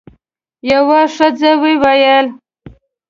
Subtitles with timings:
[0.71, 2.27] یوه ښځه وویل: